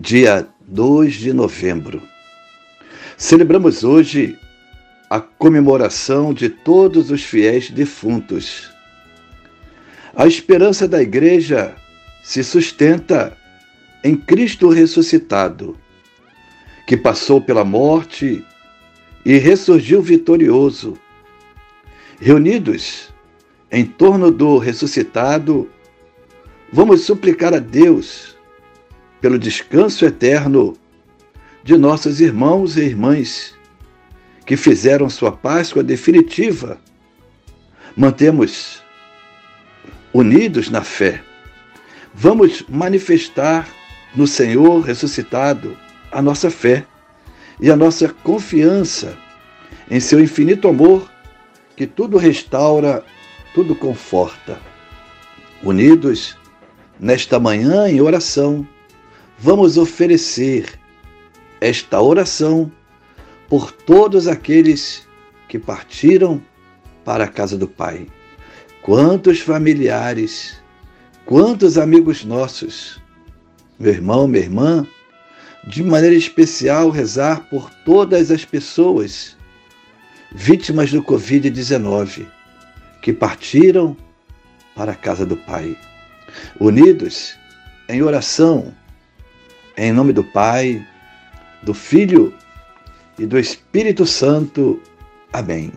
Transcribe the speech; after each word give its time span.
dia 0.00 0.48
2 0.66 1.12
de 1.12 1.30
novembro. 1.30 2.00
Celebramos 3.18 3.84
hoje 3.84 4.38
a 5.10 5.20
comemoração 5.20 6.32
de 6.32 6.48
todos 6.48 7.10
os 7.10 7.22
fiéis 7.22 7.68
defuntos. 7.68 8.70
A 10.16 10.26
esperança 10.26 10.88
da 10.88 11.02
Igreja 11.02 11.76
se 12.22 12.42
sustenta 12.42 13.36
em 14.02 14.16
Cristo 14.16 14.70
ressuscitado, 14.70 15.76
que 16.86 16.96
passou 16.96 17.38
pela 17.38 17.62
morte 17.62 18.42
e 19.22 19.36
ressurgiu 19.36 20.00
vitorioso. 20.00 20.96
Reunidos 22.18 23.10
em 23.70 23.84
torno 23.84 24.30
do 24.30 24.56
ressuscitado, 24.56 25.70
vamos 26.72 27.02
suplicar 27.02 27.52
a 27.52 27.58
Deus 27.58 28.29
pelo 29.20 29.38
descanso 29.38 30.04
eterno 30.04 30.76
de 31.62 31.76
nossos 31.76 32.20
irmãos 32.20 32.76
e 32.76 32.82
irmãs 32.82 33.54
que 34.46 34.56
fizeram 34.56 35.08
sua 35.10 35.30
Páscoa 35.30 35.82
definitiva. 35.82 36.78
Mantemos 37.96 38.82
unidos 40.12 40.70
na 40.70 40.82
fé. 40.82 41.22
Vamos 42.14 42.64
manifestar 42.68 43.68
no 44.14 44.26
Senhor 44.26 44.80
ressuscitado 44.80 45.76
a 46.10 46.20
nossa 46.20 46.50
fé 46.50 46.84
e 47.60 47.70
a 47.70 47.76
nossa 47.76 48.08
confiança 48.08 49.16
em 49.90 50.00
seu 50.00 50.20
infinito 50.20 50.66
amor 50.66 51.10
que 51.76 51.86
tudo 51.86 52.16
restaura, 52.16 53.04
tudo 53.54 53.74
conforta. 53.74 54.58
Unidos 55.62 56.36
nesta 56.98 57.38
manhã 57.38 57.88
em 57.88 58.00
oração, 58.00 58.66
vamos 59.40 59.78
oferecer 59.78 60.78
esta 61.60 62.00
oração 62.00 62.70
por 63.48 63.72
todos 63.72 64.28
aqueles 64.28 65.08
que 65.48 65.58
partiram 65.58 66.42
para 67.04 67.24
a 67.24 67.28
casa 67.28 67.56
do 67.56 67.66
Pai. 67.66 68.06
Quantos 68.82 69.40
familiares, 69.40 70.62
quantos 71.24 71.78
amigos 71.78 72.22
nossos, 72.24 73.00
meu 73.78 73.92
irmão, 73.92 74.28
minha 74.28 74.44
irmã, 74.44 74.86
de 75.66 75.82
maneira 75.82 76.14
especial 76.14 76.90
rezar 76.90 77.48
por 77.48 77.70
todas 77.84 78.30
as 78.30 78.44
pessoas 78.44 79.36
vítimas 80.32 80.92
do 80.92 81.02
Covid-19 81.02 82.26
que 83.02 83.12
partiram 83.12 83.96
para 84.74 84.92
a 84.92 84.96
casa 84.96 85.24
do 85.24 85.36
Pai. 85.36 85.76
Unidos 86.58 87.36
em 87.88 88.02
oração 88.02 88.72
em 89.80 89.92
nome 89.92 90.12
do 90.12 90.22
Pai, 90.22 90.86
do 91.62 91.72
Filho 91.72 92.34
e 93.18 93.24
do 93.24 93.38
Espírito 93.38 94.04
Santo. 94.04 94.78
Amém. 95.32 95.72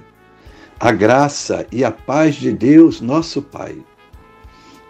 A 0.77 0.91
graça 0.91 1.66
e 1.72 1.85
a 1.85 1.91
paz 1.91 2.35
de 2.35 2.51
Deus, 2.51 3.00
nosso 3.00 3.41
Pai, 3.41 3.77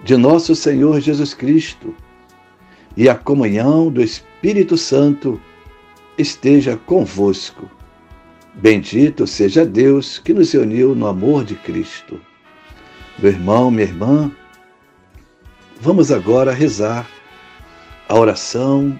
de 0.03 0.17
nosso 0.17 0.55
Senhor 0.55 0.99
Jesus 0.99 1.35
Cristo 1.35 1.95
e 2.97 3.07
a 3.07 3.13
comunhão 3.13 3.91
do 3.91 4.01
Espírito 4.01 4.75
Santo 4.75 5.39
esteja 6.17 6.75
convosco. 6.75 7.69
Bendito 8.55 9.27
seja 9.27 9.63
Deus 9.63 10.17
que 10.17 10.33
nos 10.33 10.55
uniu 10.55 10.95
no 10.95 11.05
amor 11.05 11.45
de 11.45 11.53
Cristo. 11.53 12.19
Meu 13.19 13.31
irmão, 13.31 13.69
minha 13.69 13.83
irmã, 13.83 14.31
vamos 15.79 16.11
agora 16.11 16.51
rezar 16.51 17.07
a 18.09 18.15
oração 18.15 18.99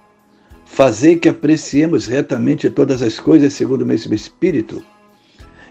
Fazei 0.73 1.17
que 1.17 1.27
apreciemos 1.27 2.07
retamente 2.07 2.69
todas 2.69 3.01
as 3.01 3.19
coisas 3.19 3.51
segundo 3.51 3.81
o 3.81 3.85
mesmo 3.85 4.13
Espírito 4.13 4.81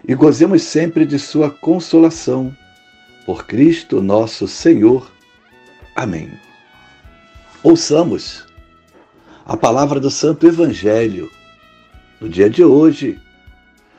e 0.07 0.13
gozemos 0.13 0.61
sempre 0.61 1.07
de 1.07 1.17
Sua 1.17 1.49
consolação. 1.49 2.55
Por 3.25 3.47
Cristo 3.47 3.99
nosso 3.99 4.47
Senhor. 4.47 5.11
Amém. 5.95 6.29
Ouçamos 7.63 8.45
a 9.43 9.57
palavra 9.57 9.99
do 9.99 10.11
Santo 10.11 10.45
Evangelho. 10.45 11.31
No 12.21 12.29
dia 12.29 12.47
de 12.47 12.63
hoje, 12.63 13.19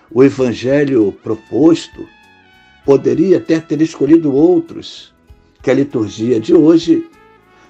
o 0.09 0.23
Evangelho 0.23 1.11
proposto 1.21 2.09
poderia 2.85 3.39
até 3.39 3.59
ter 3.59 3.83
escolhido 3.83 4.33
outros, 4.33 5.13
que 5.65 5.71
a 5.71 5.75
liturgia 5.75 6.39
de 6.39 6.55
hoje 6.55 7.05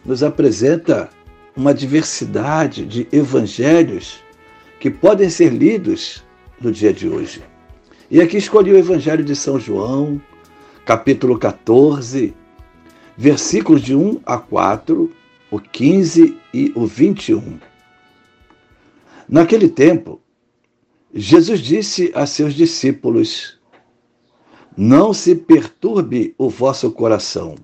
nos 0.04 0.22
apresenta 0.22 1.08
uma 1.56 1.74
diversidade 1.74 2.84
de 2.86 3.06
evangelhos 3.12 4.22
que 4.80 4.90
podem 4.90 5.28
ser 5.28 5.50
lidos 5.50 6.24
no 6.60 6.72
dia 6.72 6.92
de 6.92 7.08
hoje. 7.08 7.42
E 8.10 8.20
aqui 8.20 8.36
escolhi 8.36 8.72
o 8.72 8.76
Evangelho 8.76 9.24
de 9.24 9.34
São 9.36 9.58
João, 9.58 10.20
capítulo 10.84 11.38
14, 11.38 12.34
versículos 13.16 13.82
de 13.82 13.94
1 13.94 14.20
a 14.24 14.38
4, 14.38 15.10
o 15.50 15.58
15 15.58 16.36
e 16.52 16.72
o 16.74 16.86
21. 16.86 17.58
Naquele 19.28 19.68
tempo, 19.68 20.20
Jesus 21.14 21.60
disse 21.60 22.10
a 22.14 22.26
seus 22.26 22.54
discípulos: 22.54 23.58
Não 24.76 25.12
se 25.12 25.34
perturbe 25.34 26.34
o 26.38 26.48
vosso 26.48 26.90
coração. 26.90 27.54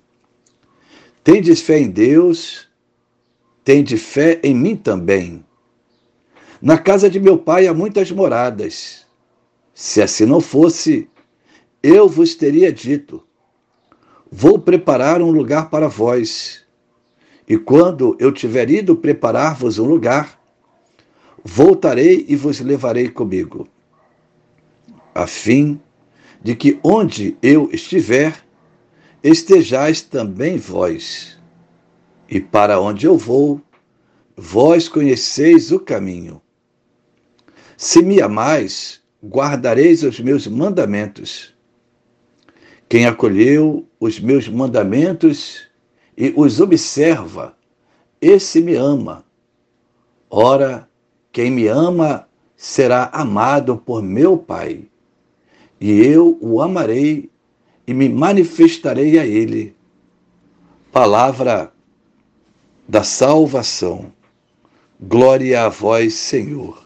Tendes 1.25 1.61
fé 1.61 1.79
em 1.79 1.91
Deus, 1.91 2.68
Tende 3.69 3.99
fé 3.99 4.41
em 4.43 4.55
mim 4.55 4.75
também. 4.75 5.45
Na 6.59 6.79
casa 6.79 7.11
de 7.11 7.21
meu 7.21 7.37
pai 7.37 7.67
há 7.67 7.75
muitas 7.75 8.11
moradas. 8.11 9.07
Se 9.75 10.01
assim 10.01 10.25
não 10.25 10.41
fosse, 10.41 11.07
eu 11.83 12.09
vos 12.09 12.35
teria 12.35 12.73
dito: 12.73 13.23
Vou 14.33 14.59
preparar 14.59 15.21
um 15.21 15.31
lugar 15.31 15.69
para 15.69 15.87
vós. 15.87 16.65
E 17.47 17.59
quando 17.59 18.17
eu 18.19 18.33
tiver 18.33 18.71
ido 18.71 18.97
preparar-vos 18.97 19.79
um 19.79 19.85
lugar, 19.85 20.41
voltarei 21.45 22.25
e 22.27 22.35
vos 22.37 22.61
levarei 22.61 23.11
comigo, 23.11 23.69
a 25.15 25.27
fim 25.27 25.79
de 26.41 26.57
que 26.57 26.81
onde 26.83 27.37
eu 27.43 27.69
estiver, 27.71 28.35
estejais 29.23 30.01
também 30.01 30.57
vós 30.57 31.37
e 32.29 32.41
para 32.41 32.81
onde 32.81 33.07
eu 33.07 33.17
vou, 33.17 33.61
vós 34.41 34.89
conheceis 34.89 35.73
o 35.73 35.81
caminho. 35.81 36.41
Se 37.77 38.01
me 38.01 38.23
amais, 38.23 39.03
guardareis 39.23 40.05
os 40.05 40.21
meus 40.21 40.47
mandamentos. 40.47 41.53
Quem 42.89 43.05
acolheu 43.05 43.85
os 43.99 44.21
meus 44.21 44.49
mandamentos 44.49 45.69
e 46.17 46.33
os 46.37 46.61
observa, 46.61 47.57
esse 48.21 48.61
me 48.61 48.77
ama. 48.77 49.25
Ora, 50.31 50.89
quem 51.33 51.51
me 51.51 51.67
ama 51.67 52.29
será 52.57 53.11
amado 53.13 53.77
por 53.77 54.03
meu 54.03 54.39
Pai, 54.39 54.85
e 55.81 56.01
eu 56.01 56.39
o 56.41 56.63
amarei 56.63 57.29
e 57.87 57.93
me 57.93 58.09
manifestarei 58.09 59.19
a 59.19 59.27
ele. 59.27 59.75
Palavra 60.93 61.73
da 62.89 63.03
salvação. 63.03 64.13
Glória 65.01 65.63
a 65.63 65.69
vós, 65.69 66.15
Senhor. 66.15 66.85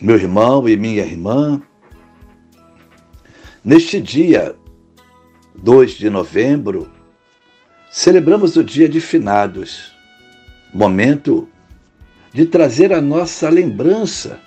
Meu 0.00 0.16
irmão 0.16 0.68
e 0.68 0.76
minha 0.76 1.04
irmã, 1.04 1.62
neste 3.64 4.00
dia 4.00 4.56
2 5.54 5.92
de 5.92 6.10
novembro, 6.10 6.90
celebramos 7.88 8.56
o 8.56 8.64
dia 8.64 8.88
de 8.88 9.00
finados, 9.00 9.92
momento 10.74 11.48
de 12.32 12.46
trazer 12.46 12.92
a 12.92 13.00
nossa 13.00 13.48
lembrança 13.48 14.40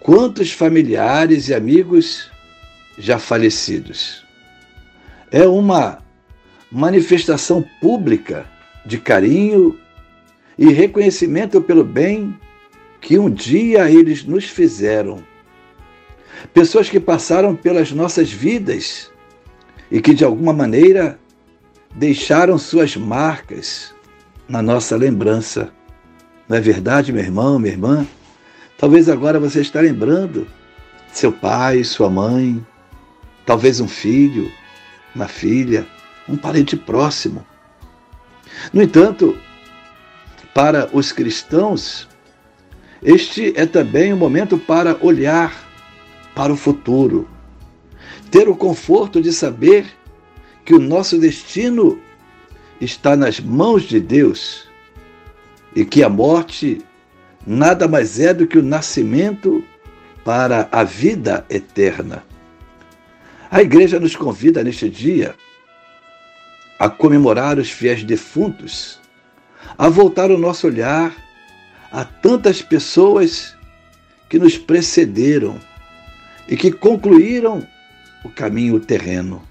quantos 0.00 0.52
familiares 0.52 1.48
e 1.48 1.54
amigos 1.54 2.30
já 2.98 3.18
falecidos. 3.18 4.22
É 5.30 5.46
uma 5.46 5.98
manifestação 6.70 7.64
pública 7.80 8.44
de 8.84 8.98
carinho 8.98 9.80
e 10.58 10.68
reconhecimento 10.70 11.60
pelo 11.60 11.84
bem 11.84 12.38
que 13.00 13.18
um 13.18 13.28
dia 13.28 13.90
eles 13.90 14.24
nos 14.24 14.44
fizeram. 14.44 15.22
Pessoas 16.52 16.88
que 16.88 17.00
passaram 17.00 17.54
pelas 17.54 17.92
nossas 17.92 18.30
vidas 18.30 19.10
e 19.90 20.00
que 20.00 20.14
de 20.14 20.24
alguma 20.24 20.52
maneira 20.52 21.18
deixaram 21.94 22.56
suas 22.58 22.96
marcas 22.96 23.94
na 24.48 24.62
nossa 24.62 24.96
lembrança. 24.96 25.72
Não 26.48 26.56
é 26.56 26.60
verdade, 26.60 27.12
meu 27.12 27.22
irmão, 27.22 27.58
minha 27.58 27.72
irmã? 27.72 28.06
Talvez 28.78 29.08
agora 29.08 29.38
você 29.38 29.60
está 29.60 29.80
lembrando 29.80 30.46
seu 31.12 31.30
pai, 31.30 31.84
sua 31.84 32.08
mãe, 32.08 32.64
talvez 33.44 33.80
um 33.80 33.88
filho, 33.88 34.50
uma 35.14 35.28
filha, 35.28 35.86
um 36.28 36.36
parente 36.36 36.76
próximo. 36.76 37.44
No 38.72 38.82
entanto, 38.82 39.38
para 40.54 40.88
os 40.92 41.12
cristãos, 41.12 42.08
este 43.02 43.52
é 43.56 43.66
também 43.66 44.12
um 44.12 44.16
momento 44.16 44.58
para 44.58 44.96
olhar 45.00 45.68
para 46.34 46.52
o 46.52 46.56
futuro, 46.56 47.28
ter 48.30 48.48
o 48.48 48.56
conforto 48.56 49.20
de 49.20 49.32
saber 49.32 49.86
que 50.64 50.74
o 50.74 50.78
nosso 50.78 51.18
destino 51.18 52.00
está 52.80 53.16
nas 53.16 53.40
mãos 53.40 53.82
de 53.82 54.00
Deus 54.00 54.68
e 55.74 55.84
que 55.84 56.02
a 56.02 56.08
morte 56.08 56.82
nada 57.46 57.88
mais 57.88 58.20
é 58.20 58.32
do 58.32 58.46
que 58.46 58.58
o 58.58 58.62
nascimento 58.62 59.64
para 60.24 60.68
a 60.70 60.84
vida 60.84 61.44
eterna. 61.50 62.24
A 63.50 63.60
igreja 63.60 63.98
nos 63.98 64.16
convida 64.16 64.62
neste 64.62 64.88
dia 64.88 65.34
a 66.78 66.88
comemorar 66.88 67.58
os 67.58 67.70
fiéis 67.70 68.02
defuntos, 68.02 69.01
a 69.76 69.88
voltar 69.88 70.30
o 70.30 70.38
nosso 70.38 70.66
olhar 70.66 71.14
a 71.90 72.04
tantas 72.04 72.62
pessoas 72.62 73.54
que 74.28 74.38
nos 74.38 74.56
precederam 74.56 75.58
e 76.48 76.56
que 76.56 76.72
concluíram 76.72 77.66
o 78.24 78.30
caminho 78.30 78.80
terreno. 78.80 79.42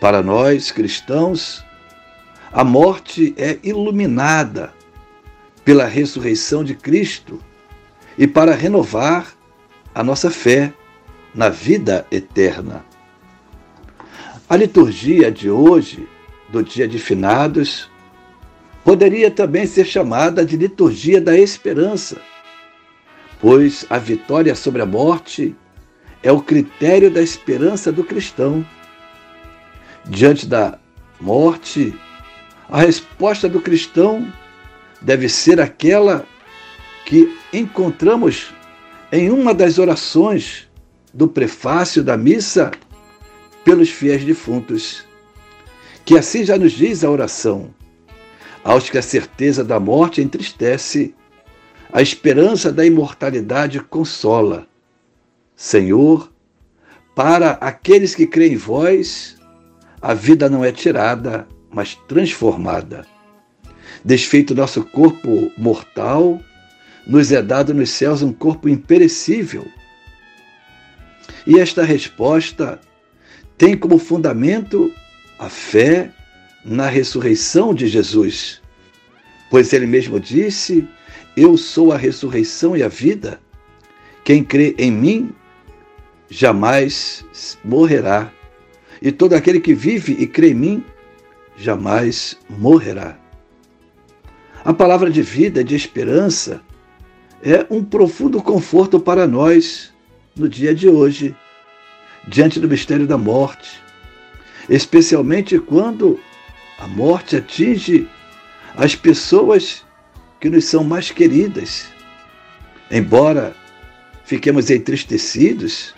Para 0.00 0.22
nós 0.22 0.70
cristãos, 0.70 1.64
a 2.52 2.64
morte 2.64 3.34
é 3.38 3.58
iluminada 3.62 4.72
pela 5.64 5.86
ressurreição 5.86 6.64
de 6.64 6.74
Cristo 6.74 7.40
e 8.18 8.26
para 8.26 8.54
renovar 8.54 9.34
a 9.94 10.02
nossa 10.02 10.30
fé 10.30 10.72
na 11.34 11.48
vida 11.48 12.06
eterna. 12.10 12.84
A 14.48 14.56
liturgia 14.56 15.30
de 15.30 15.48
hoje, 15.48 16.06
do 16.50 16.62
dia 16.62 16.86
de 16.86 16.98
finados, 16.98 17.90
poderia 18.84 19.30
também 19.30 19.66
ser 19.66 19.84
chamada 19.84 20.44
de 20.44 20.56
liturgia 20.56 21.20
da 21.20 21.36
esperança, 21.36 22.20
pois 23.40 23.86
a 23.88 23.98
vitória 23.98 24.54
sobre 24.54 24.82
a 24.82 24.86
morte 24.86 25.54
é 26.22 26.30
o 26.30 26.40
critério 26.40 27.10
da 27.10 27.22
esperança 27.22 27.90
do 27.90 28.04
cristão. 28.04 28.64
Diante 30.04 30.46
da 30.46 30.78
morte, 31.20 31.94
a 32.68 32.80
resposta 32.80 33.48
do 33.48 33.60
cristão 33.60 34.32
deve 35.00 35.28
ser 35.28 35.60
aquela 35.60 36.26
que 37.04 37.36
encontramos 37.52 38.52
em 39.10 39.30
uma 39.30 39.52
das 39.52 39.78
orações 39.78 40.68
do 41.12 41.28
prefácio 41.28 42.02
da 42.02 42.16
missa 42.16 42.70
pelos 43.64 43.90
fiéis 43.90 44.24
defuntos. 44.24 45.04
Que 46.04 46.16
assim 46.16 46.44
já 46.44 46.56
nos 46.56 46.72
diz 46.72 47.04
a 47.04 47.10
oração: 47.10 47.72
aos 48.64 48.88
que 48.88 48.98
a 48.98 49.02
certeza 49.02 49.64
da 49.64 49.80
morte 49.80 50.20
entristece, 50.20 51.14
a 51.92 52.00
esperança 52.00 52.72
da 52.72 52.86
imortalidade 52.86 53.80
consola. 53.80 54.66
Senhor, 55.54 56.32
para 57.14 57.52
aqueles 57.52 58.14
que 58.14 58.26
creem 58.26 58.54
em 58.54 58.56
vós, 58.56 59.36
a 60.00 60.14
vida 60.14 60.48
não 60.48 60.64
é 60.64 60.72
tirada, 60.72 61.46
mas 61.70 61.94
transformada. 62.08 63.06
Desfeito 64.04 64.54
nosso 64.54 64.82
corpo 64.84 65.52
mortal, 65.56 66.40
nos 67.06 67.30
é 67.32 67.42
dado 67.42 67.74
nos 67.74 67.90
céus 67.90 68.22
um 68.22 68.32
corpo 68.32 68.68
imperecível. 68.68 69.66
E 71.46 71.58
esta 71.58 71.82
resposta 71.82 72.80
tem 73.58 73.76
como 73.76 73.98
fundamento 73.98 74.92
a 75.38 75.48
fé 75.48 76.10
na 76.64 76.88
ressurreição 76.88 77.74
de 77.74 77.86
Jesus. 77.86 78.60
Pois 79.50 79.72
ele 79.72 79.86
mesmo 79.86 80.18
disse: 80.18 80.86
Eu 81.36 81.56
sou 81.56 81.92
a 81.92 81.96
ressurreição 81.96 82.76
e 82.76 82.82
a 82.82 82.88
vida. 82.88 83.40
Quem 84.24 84.44
crê 84.44 84.74
em 84.78 84.90
mim 84.90 85.32
jamais 86.30 87.24
morrerá. 87.64 88.32
E 89.00 89.10
todo 89.10 89.34
aquele 89.34 89.60
que 89.60 89.74
vive 89.74 90.12
e 90.12 90.26
crê 90.26 90.50
em 90.50 90.54
mim 90.54 90.84
jamais 91.56 92.38
morrerá. 92.48 93.18
A 94.64 94.72
palavra 94.72 95.10
de 95.10 95.22
vida, 95.22 95.64
de 95.64 95.74
esperança, 95.74 96.62
é 97.42 97.66
um 97.68 97.82
profundo 97.82 98.40
conforto 98.40 99.00
para 99.00 99.26
nós 99.26 99.92
no 100.36 100.48
dia 100.48 100.72
de 100.72 100.88
hoje, 100.88 101.34
diante 102.26 102.60
do 102.60 102.68
mistério 102.68 103.06
da 103.06 103.18
morte, 103.18 103.82
especialmente 104.68 105.58
quando 105.58 106.18
a 106.82 106.88
morte 106.88 107.36
atinge 107.36 108.08
as 108.76 108.96
pessoas 108.96 109.84
que 110.40 110.50
nos 110.50 110.64
são 110.64 110.82
mais 110.82 111.12
queridas. 111.12 111.86
Embora 112.90 113.54
fiquemos 114.24 114.68
entristecidos, 114.68 115.94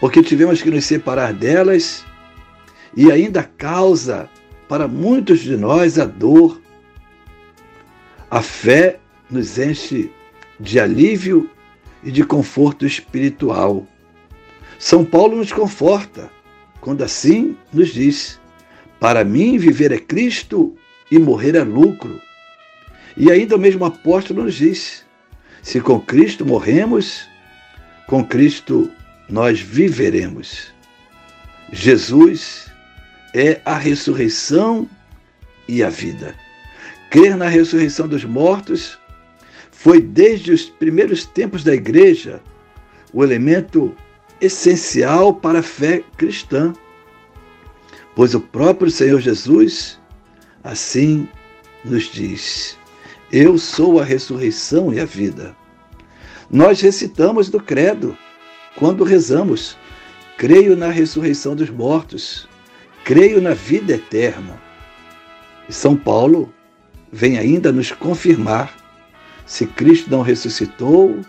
porque 0.00 0.22
tivemos 0.22 0.62
que 0.62 0.70
nos 0.70 0.86
separar 0.86 1.34
delas, 1.34 2.02
e 2.96 3.12
ainda 3.12 3.42
causa 3.42 4.30
para 4.66 4.88
muitos 4.88 5.40
de 5.40 5.54
nós 5.54 5.98
a 5.98 6.06
dor. 6.06 6.62
A 8.30 8.40
fé 8.40 8.98
nos 9.30 9.58
enche 9.58 10.10
de 10.58 10.80
alívio 10.80 11.50
e 12.02 12.10
de 12.10 12.24
conforto 12.24 12.86
espiritual. 12.86 13.86
São 14.78 15.04
Paulo 15.04 15.36
nos 15.36 15.52
conforta 15.52 16.30
quando 16.80 17.04
assim 17.04 17.54
nos 17.70 17.90
diz: 17.90 18.40
Para 19.00 19.24
mim, 19.24 19.58
viver 19.58 19.92
é 19.92 19.98
Cristo 19.98 20.76
e 21.10 21.18
morrer 21.18 21.54
é 21.54 21.62
lucro. 21.62 22.20
E 23.16 23.30
ainda 23.30 23.56
o 23.56 23.58
mesmo 23.58 23.84
apóstolo 23.84 24.44
nos 24.44 24.54
diz: 24.54 25.04
Se 25.62 25.80
com 25.80 26.00
Cristo 26.00 26.44
morremos, 26.44 27.26
com 28.06 28.24
Cristo 28.24 28.90
nós 29.28 29.60
viveremos. 29.60 30.72
Jesus 31.72 32.70
é 33.34 33.60
a 33.64 33.76
ressurreição 33.76 34.88
e 35.68 35.82
a 35.82 35.90
vida. 35.90 36.34
Crer 37.10 37.36
na 37.36 37.48
ressurreição 37.48 38.06
dos 38.06 38.24
mortos 38.24 38.98
foi 39.70 40.00
desde 40.00 40.52
os 40.52 40.64
primeiros 40.64 41.24
tempos 41.24 41.62
da 41.62 41.74
igreja 41.74 42.40
o 43.12 43.22
elemento 43.22 43.94
essencial 44.40 45.34
para 45.34 45.60
a 45.60 45.62
fé 45.62 46.02
cristã, 46.16 46.72
pois 48.16 48.34
o 48.34 48.40
próprio 48.40 48.90
Senhor 48.90 49.20
Jesus 49.20 50.00
assim 50.64 51.28
nos 51.84 52.04
diz: 52.04 52.76
Eu 53.30 53.56
sou 53.58 54.00
a 54.00 54.04
ressurreição 54.04 54.92
e 54.92 54.98
a 54.98 55.04
vida. 55.04 55.54
Nós 56.50 56.80
recitamos 56.80 57.48
do 57.50 57.60
Credo 57.60 58.16
quando 58.74 59.04
rezamos: 59.04 59.76
Creio 60.36 60.76
na 60.76 60.88
ressurreição 60.88 61.54
dos 61.54 61.70
mortos, 61.70 62.48
creio 63.04 63.40
na 63.40 63.54
vida 63.54 63.92
eterna. 63.92 64.60
E 65.68 65.72
São 65.72 65.94
Paulo 65.94 66.52
vem 67.12 67.38
ainda 67.38 67.70
nos 67.70 67.92
confirmar 67.92 68.74
se 69.44 69.66
Cristo 69.66 70.10
não 70.10 70.22
ressuscitou, 70.22 71.20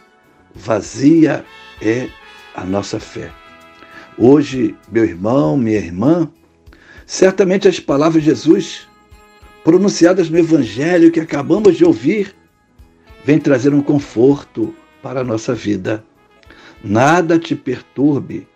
vazia 0.56 1.46
é 1.82 2.10
a 2.56 2.64
nossa 2.64 3.00
fé. 3.00 3.32
Hoje, 4.18 4.76
meu 4.92 5.04
irmão, 5.04 5.56
minha 5.56 5.78
irmã, 5.78 6.32
certamente 7.08 7.70
as 7.70 7.80
palavras 7.80 8.22
de 8.22 8.30
Jesus 8.30 8.86
pronunciadas 9.64 10.30
no 10.30 10.38
Evangelho 10.38 11.10
que 11.10 11.22
acabamos 11.22 11.78
de 11.78 11.86
ouvir 11.86 12.36
vem 13.24 13.40
trazer 13.40 13.74
um 13.74 13.82
conforto 13.82 14.76
para 15.02 15.22
a 15.22 15.24
nossa 15.24 15.56
vida. 15.56 16.04
Nada 16.84 17.40
te 17.40 17.56
perturbe. 17.56 18.48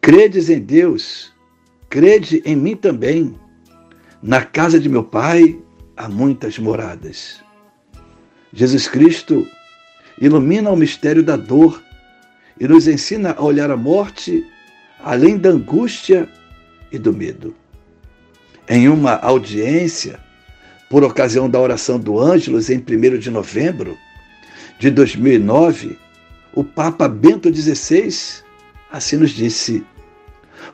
Credes 0.00 0.48
em 0.48 0.60
Deus, 0.60 1.32
crede 1.90 2.40
em 2.44 2.56
mim 2.56 2.76
também. 2.76 3.38
Na 4.22 4.44
casa 4.44 4.78
de 4.78 4.88
meu 4.88 5.04
Pai 5.04 5.60
há 5.96 6.08
muitas 6.08 6.56
moradas. 6.58 7.42
Jesus 8.52 8.88
Cristo 8.88 9.46
ilumina 10.20 10.70
o 10.70 10.76
mistério 10.76 11.22
da 11.22 11.36
dor 11.36 11.82
e 12.58 12.66
nos 12.66 12.88
ensina 12.88 13.34
a 13.36 13.42
olhar 13.42 13.70
a 13.70 13.76
morte 13.76 14.44
além 15.02 15.36
da 15.36 15.50
angústia 15.50 16.28
e 16.90 16.98
do 16.98 17.12
medo. 17.12 17.54
Em 18.68 18.88
uma 18.88 19.14
audiência, 19.16 20.20
por 20.90 21.04
ocasião 21.04 21.48
da 21.48 21.60
oração 21.60 21.98
do 21.98 22.18
Ângelos 22.18 22.70
em 22.70 22.78
1 22.78 23.18
de 23.18 23.30
novembro 23.30 23.96
de 24.78 24.90
2009, 24.90 25.98
o 26.54 26.64
Papa 26.64 27.08
Bento 27.08 27.54
XVI 27.54 28.42
assim 28.90 29.16
nos 29.16 29.30
disse: 29.30 29.84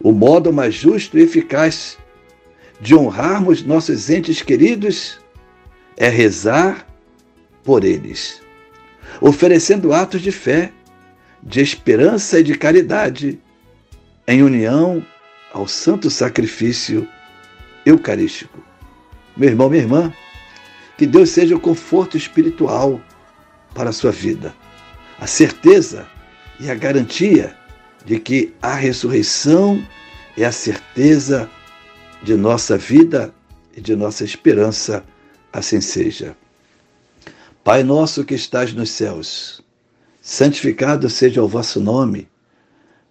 o 0.00 0.12
modo 0.12 0.52
mais 0.52 0.75
justo 0.75 1.19
e 1.19 1.23
eficaz 1.23 1.99
de 2.81 2.95
honrarmos 2.95 3.62
nossos 3.62 4.11
entes 4.11 4.43
queridos 4.43 5.19
é 5.97 6.09
rezar 6.09 6.87
por 7.62 7.85
eles, 7.85 8.43
oferecendo 9.21 9.93
atos 9.93 10.21
de 10.21 10.33
fé, 10.33 10.73
de 11.43 11.61
esperança 11.61 12.40
e 12.40 12.43
de 12.43 12.57
caridade, 12.57 13.40
em 14.26 14.43
união 14.43 15.04
ao 15.52 15.69
santo 15.69 16.11
sacrifício 16.11 17.09
eucarístico. 17.85 18.62
Meu 19.37 19.50
irmão, 19.50 19.69
minha 19.69 19.83
irmã, 19.83 20.12
que 20.97 21.07
Deus 21.07 21.31
seja 21.31 21.57
o 21.57 21.61
conforto 21.61 22.16
espiritual 22.16 23.00
para 23.75 23.90
a 23.90 23.93
sua 23.93 24.12
vida, 24.12 24.54
a 25.19 25.26
certeza 25.26 26.07
e 26.61 26.71
a 26.71 26.75
garantia 26.75 27.57
de 28.04 28.19
que 28.19 28.54
a 28.62 28.75
ressurreição 28.75 29.85
é 30.37 30.45
a 30.45 30.52
certeza 30.52 31.50
de 32.23 32.37
nossa 32.37 32.76
vida 32.76 33.35
e 33.76 33.81
de 33.81 33.97
nossa 33.97 34.25
esperança, 34.25 35.04
assim 35.52 35.81
seja. 35.81 36.37
Pai 37.62 37.83
nosso 37.83 38.25
que 38.25 38.35
estás 38.35 38.73
nos 38.73 38.90
céus, 38.90 39.62
santificado 40.21 41.09
seja 41.11 41.43
o 41.43 41.49
vosso 41.49 41.81
nome. 41.81 42.28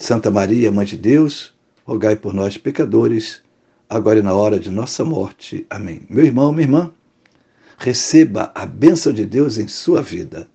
Santa 0.00 0.30
Maria, 0.30 0.72
Mãe 0.72 0.86
de 0.86 0.96
Deus, 0.96 1.52
rogai 1.84 2.16
por 2.16 2.32
nós, 2.32 2.56
pecadores, 2.56 3.42
agora 3.86 4.18
e 4.18 4.22
na 4.22 4.32
hora 4.32 4.58
de 4.58 4.70
nossa 4.70 5.04
morte. 5.04 5.66
Amém. 5.68 6.06
Meu 6.08 6.24
irmão, 6.24 6.52
minha 6.52 6.64
irmã, 6.64 6.90
receba 7.76 8.50
a 8.54 8.64
bênção 8.64 9.12
de 9.12 9.26
Deus 9.26 9.58
em 9.58 9.68
sua 9.68 10.00
vida. 10.00 10.48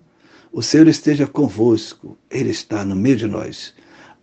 O 0.52 0.62
Senhor 0.62 0.88
esteja 0.88 1.28
convosco, 1.28 2.18
Ele 2.28 2.50
está 2.50 2.84
no 2.84 2.96
meio 2.96 3.16
de 3.16 3.28
nós. 3.28 3.72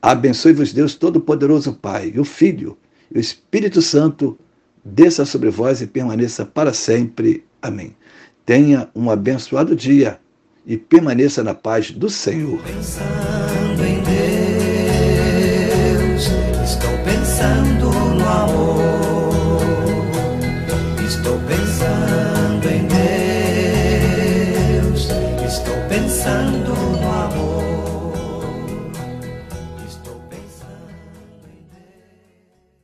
Abençoe-vos, 0.01 0.73
Deus 0.73 0.93
Todo-Poderoso, 0.93 1.71
Pai, 1.71 2.13
o 2.17 2.25
Filho 2.25 2.77
e 3.09 3.17
o 3.17 3.21
Espírito 3.21 3.81
Santo, 3.81 4.37
desça 4.83 5.23
sobre 5.23 5.49
vós 5.49 5.81
e 5.81 5.87
permaneça 5.87 6.45
para 6.45 6.73
sempre. 6.73 7.45
Amém. 7.61 7.95
Tenha 8.45 8.89
um 8.93 9.09
abençoado 9.09 9.73
dia 9.73 10.19
e 10.65 10.75
permaneça 10.75 11.41
na 11.41 11.53
paz 11.53 11.91
do 11.91 12.09
Senhor. 12.09 12.59
Pensando 17.43 17.72